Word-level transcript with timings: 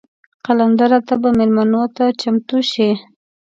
قلندره 0.45 0.99
ته 1.07 1.15
به 1.21 1.29
میلمنو 1.37 1.83
ته 1.95 2.05
چمتو 2.21 2.57
شې. 2.71 2.89